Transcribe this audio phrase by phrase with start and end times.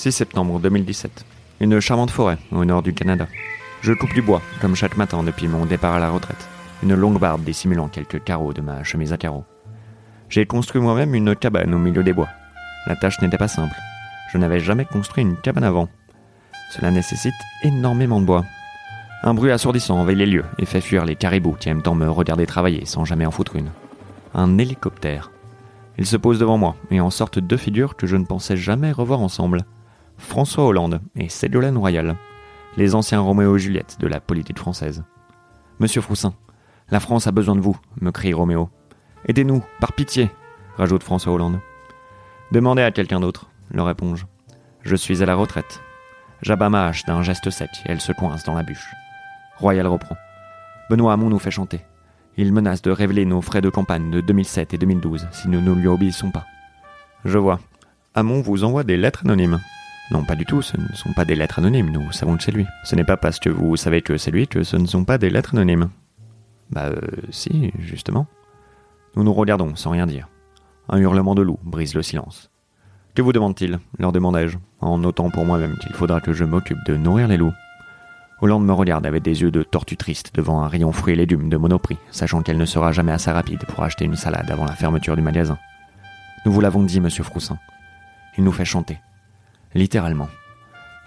[0.00, 1.26] 6 septembre 2017.
[1.60, 3.26] Une charmante forêt au nord du Canada.
[3.82, 6.48] Je coupe du bois, comme chaque matin depuis mon départ à la retraite.
[6.82, 9.44] Une longue barbe dissimulant quelques carreaux de ma chemise à carreaux.
[10.30, 12.30] J'ai construit moi-même une cabane au milieu des bois.
[12.86, 13.76] La tâche n'était pas simple.
[14.32, 15.90] Je n'avais jamais construit une cabane avant.
[16.70, 18.46] Cela nécessite énormément de bois.
[19.22, 22.08] Un bruit assourdissant envahit les lieux et fait fuir les caribous qui aiment tant me
[22.08, 23.68] regarder travailler sans jamais en foutre une.
[24.32, 25.30] Un hélicoptère.
[25.98, 28.92] Il se pose devant moi et en sortent deux figures que je ne pensais jamais
[28.92, 29.66] revoir ensemble.
[30.20, 32.14] François Hollande et Ségolène Royal,
[32.76, 35.02] les anciens Roméo et Juliette de la politique française.
[35.80, 36.34] Monsieur Froussin,
[36.90, 38.68] la France a besoin de vous, me crie Roméo.
[39.26, 40.30] Aidez-nous, par pitié,
[40.76, 41.58] rajoute François Hollande.
[42.52, 44.26] Demandez à quelqu'un d'autre, leur réponds-je.
[44.82, 45.80] Je suis à la retraite.
[46.42, 48.92] J'abats ma hache d'un geste sec et elle se coince dans la bûche.
[49.56, 50.16] Royal reprend.
[50.90, 51.80] Benoît Hamon nous fait chanter.
[52.36, 55.72] Il menace de révéler nos frais de campagne de 2007 et 2012 si nous ne
[55.72, 56.46] lui obéissons pas.
[57.24, 57.58] Je vois.
[58.14, 59.60] Hamon vous envoie des lettres anonymes.
[60.10, 62.50] Non, pas du tout, ce ne sont pas des lettres anonymes, nous savons que c'est
[62.50, 62.66] lui.
[62.82, 65.18] Ce n'est pas parce que vous savez que c'est lui que ce ne sont pas
[65.18, 65.90] des lettres anonymes.
[66.70, 68.26] Bah euh, si, justement.
[69.14, 70.28] Nous nous regardons sans rien dire.
[70.88, 72.50] Un hurlement de loup brise le silence.
[73.14, 76.96] Que vous demande-t-il leur demandai-je, en notant pour moi-même qu'il faudra que je m'occupe de
[76.96, 77.52] nourrir les loups.
[78.40, 81.50] Hollande me regarde avec des yeux de tortue triste devant un rayon fruits et légumes
[81.50, 84.74] de Monoprix, sachant qu'elle ne sera jamais assez rapide pour acheter une salade avant la
[84.74, 85.58] fermeture du magasin.
[86.46, 87.58] Nous vous l'avons dit, monsieur Froussin.
[88.38, 88.98] Il nous fait chanter.
[89.74, 90.28] Littéralement.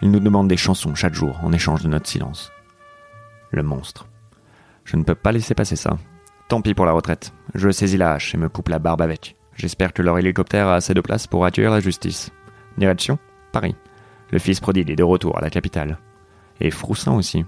[0.02, 2.52] Il nous demande des chansons chaque jour en échange de notre silence.
[3.52, 4.08] Le monstre.
[4.86, 5.98] Je ne peux pas laisser passer ça.
[6.48, 7.34] Tant pis pour la retraite.
[7.56, 9.36] Je saisis la hache et me coupe la barbe avec.
[9.56, 12.32] J'espère que leur hélicoptère a assez de place pour accueillir la justice.
[12.78, 13.20] Direction
[13.52, 13.76] Paris.
[14.32, 16.00] Le fils prodigue est de retour à la capitale.
[16.60, 17.46] Et Froussin aussi.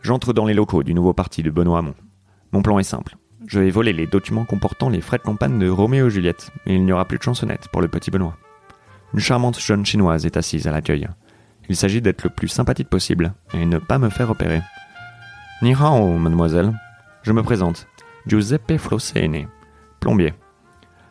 [0.00, 1.94] J'entre dans les locaux du nouveau parti de Benoît Hamon.
[2.52, 3.16] Mon plan est simple.
[3.46, 6.74] Je vais voler les documents comportant les frais de campagne de Roméo et Juliette, et
[6.74, 8.36] il n'y aura plus de chansonnette pour le petit Benoît.
[9.12, 11.08] Une charmante jeune chinoise est assise à l'accueil.
[11.68, 14.62] Il s'agit d'être le plus sympathique possible et ne pas me faire repérer.
[15.62, 16.72] Ni hao, mademoiselle.
[17.22, 17.86] Je me présente.
[18.26, 19.48] Giuseppe Flossene,
[19.98, 20.34] plombier.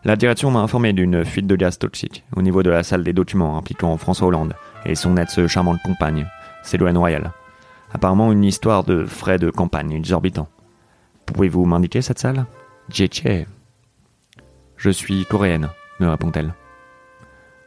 [0.03, 3.13] La direction m'a informé d'une fuite de gaz toxique au niveau de la salle des
[3.13, 4.53] documents impliquant François Hollande
[4.85, 6.25] et son ex-charmante compagne,
[6.63, 7.31] Céloane Royal.
[7.93, 10.47] Apparemment une histoire de frais de campagne exorbitants.
[11.25, 12.45] Pouvez-vous m'indiquer cette salle?
[14.77, 16.53] Je suis coréenne, me répond-elle.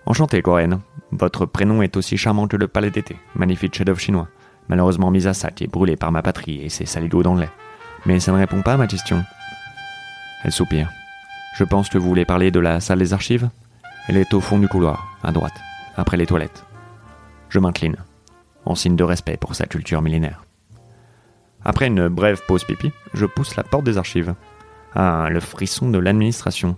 [0.07, 0.81] Enchanté, coréenne.
[1.13, 4.29] Votre prénom est aussi charmant que le palais d'été, magnifique chef-d'œuvre chinois,
[4.69, 7.51] malheureusement mis à sac et brûlé par ma patrie et ses saligots d'anglais.
[8.05, 9.23] Mais ça ne répond pas à ma question.
[10.45, 10.91] Elle soupire.
[11.55, 13.49] Je pense que vous voulez parler de la salle des archives?
[14.09, 15.61] Elle est au fond du couloir, à droite,
[15.97, 16.65] après les toilettes.
[17.49, 17.97] Je m'incline,
[18.65, 20.45] en signe de respect pour sa culture millénaire.
[21.65, 24.35] Après une brève pause pipi, je pousse la porte des archives.
[24.95, 26.77] Ah, le frisson de l'administration.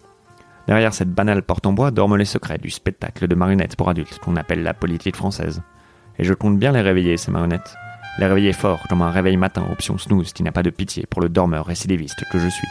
[0.66, 4.19] Derrière cette banale porte en bois dorment les secrets du spectacle de marionnettes pour adultes
[4.19, 5.62] qu'on appelle la politique française.
[6.19, 7.75] Et je compte bien les réveiller, ces marionnettes.
[8.19, 11.20] Les réveiller fort, comme un réveil matin option snooze qui n'a pas de pitié pour
[11.20, 12.69] le dormeur récidiviste que je suis.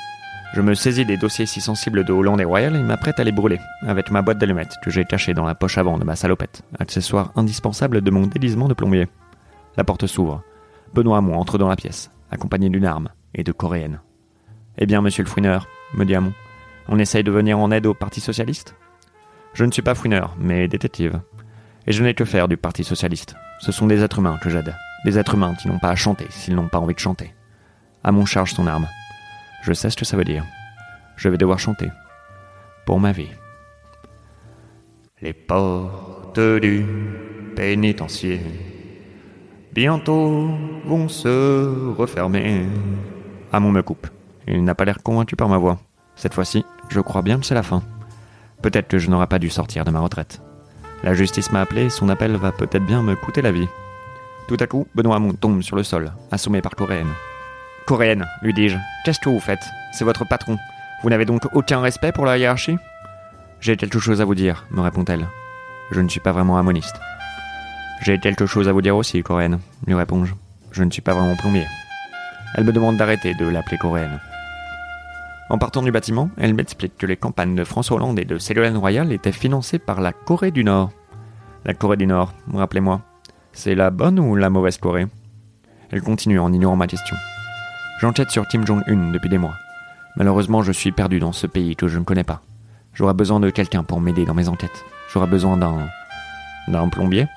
[0.53, 3.31] Je me saisis des dossiers si sensibles de Hollande et Royal et m'apprête à les
[3.31, 6.61] brûler, avec ma boîte d'allumettes que j'ai cachée dans la poche avant de ma salopette,
[6.79, 9.07] accessoire indispensable de mon délisement de plombier.
[9.77, 10.43] La porte s'ouvre.
[10.93, 13.99] Benoît Hamon entre dans la pièce, accompagné d'une arme et de coréenne.
[14.77, 16.33] Eh bien, monsieur le fouineur, me dit Hamon,
[16.87, 18.75] on essaye de venir en aide au Parti Socialiste?
[19.53, 21.21] Je ne suis pas fouineur, mais détective.
[21.85, 23.35] Et je n'ai que faire du Parti Socialiste.
[23.59, 24.75] Ce sont des êtres humains que j'aide.
[25.05, 27.33] Des êtres humains qui n'ont pas à chanter s'ils n'ont pas envie de chanter.
[28.03, 28.87] À mon charge son arme.
[29.63, 30.45] Je sais ce que ça veut dire.
[31.15, 31.89] Je vais devoir chanter.
[32.85, 33.31] Pour ma vie.
[35.21, 36.85] Les portes du
[37.55, 38.41] pénitencier
[39.73, 40.49] bientôt
[40.85, 42.65] vont se refermer.
[43.51, 44.07] Hamon me coupe.
[44.47, 45.79] Il n'a pas l'air convaincu par ma voix.
[46.15, 47.83] Cette fois-ci, je crois bien que c'est la fin.
[48.61, 50.41] Peut-être que je n'aurai pas dû sortir de ma retraite.
[51.03, 53.67] La justice m'a appelé, son appel va peut-être bien me coûter la vie.
[54.47, 57.11] Tout à coup, Benoît Hamon tombe sur le sol, assommé par Coréenne.
[57.85, 59.63] Coréenne, lui dis-je, qu'est-ce que vous faites?
[59.91, 60.57] C'est votre patron.
[61.01, 62.77] Vous n'avez donc aucun respect pour la hiérarchie?
[63.59, 65.27] J'ai quelque chose à vous dire, me répond-elle.
[65.91, 66.95] Je ne suis pas vraiment amoniste.
[68.01, 70.33] J'ai quelque chose à vous dire aussi, Coréenne, lui réponds-je.
[70.71, 71.65] Je ne suis pas vraiment plombier.
[72.55, 74.19] Elle me demande d'arrêter de l'appeler Coréenne.
[75.53, 78.75] En partant du bâtiment, elle m'explique que les campagnes de François Hollande et de Ségolène
[78.75, 80.89] Royal étaient financées par la Corée du Nord.
[81.63, 83.01] La Corée du Nord, rappelez-moi,
[83.51, 85.05] c'est la bonne ou la mauvaise Corée?
[85.91, 87.15] Elle continue en ignorant ma question.
[88.01, 89.53] J'enquête sur Kim Jong-un depuis des mois.
[90.15, 92.41] Malheureusement, je suis perdu dans ce pays que je ne connais pas.
[92.95, 94.83] J'aurais besoin de quelqu'un pour m'aider dans mes enquêtes.
[95.13, 95.87] J'aurais besoin d'un.
[96.67, 97.27] d'un plombier?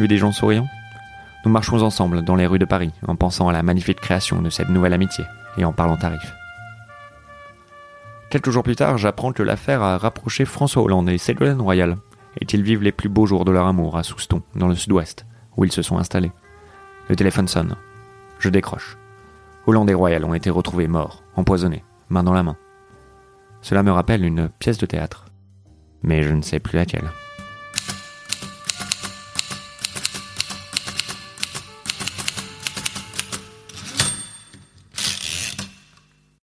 [0.00, 0.66] Lui des gens souriants?
[1.44, 4.50] Nous marchons ensemble dans les rues de Paris en pensant à la magnifique création de
[4.50, 5.24] cette nouvelle amitié
[5.56, 6.34] et en parlant tarifs.
[8.30, 11.96] Quelques jours plus tard, j'apprends que l'affaire a rapproché François Hollande et Ségolène Royal,
[12.40, 15.26] et ils vivent les plus beaux jours de leur amour à Souston, dans le sud-ouest,
[15.56, 16.30] où ils se sont installés?
[17.08, 17.74] Le téléphone sonne.
[18.38, 18.96] Je décroche.
[19.66, 22.56] Hollande et Royal ont été retrouvés morts, empoisonnés, main dans la main.
[23.62, 25.26] Cela me rappelle une pièce de théâtre.
[26.04, 27.10] Mais je ne sais plus laquelle.